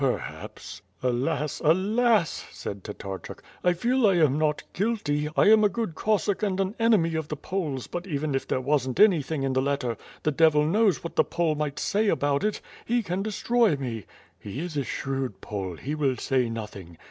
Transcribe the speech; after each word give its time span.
"Perhaps" 0.01 0.81
"Alas! 1.03 1.61
Alas!" 1.63 2.47
said 2.49 2.83
Tatarchuk. 2.83 3.43
"I 3.63 3.73
feel 3.73 4.07
I 4.07 4.15
am 4.15 4.35
not 4.39 4.63
guilty, 4.73 5.29
I 5.37 5.43
am 5.51 5.63
a 5.63 5.69
good 5.69 5.93
Cossack 5.93 6.41
and 6.41 6.59
an 6.59 6.73
enemy 6.79 7.13
of 7.13 7.27
the 7.27 7.35
Poles 7.37 7.85
but 7.85 8.07
even 8.07 8.33
if 8.33 8.47
there 8.47 8.61
wasn't 8.61 8.99
anything 8.99 9.43
in 9.43 9.53
the 9.53 9.61
letter, 9.61 9.97
the 10.23 10.31
devil 10.31 10.65
knows 10.65 11.03
what 11.03 11.15
the 11.17 11.23
Pole 11.23 11.53
might 11.53 11.77
say 11.77 12.07
about 12.07 12.43
it. 12.43 12.61
He 12.83 13.03
can 13.03 13.21
destroy 13.21 13.75
me." 13.75 14.07
"He 14.39 14.61
is 14.61 14.75
a 14.75 14.83
shrewd 14.83 15.39
Pole; 15.39 15.75
he 15.77 15.93
will 15.93 16.17
say 16.17 16.49
nothing." 16.49 16.97